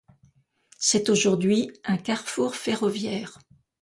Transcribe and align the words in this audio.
C'est 0.79 1.09
aujourd'hui 1.09 1.69
un 1.83 1.97
carrefour 1.97 2.55
ferroviaire. 2.55 3.37